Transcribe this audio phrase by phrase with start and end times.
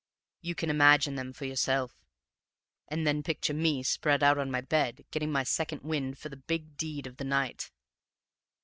[0.41, 1.95] You can imagine them for yourself,
[2.87, 6.37] and then picture me spread out on my bed, getting my second wind for the
[6.37, 7.69] big deed of the night.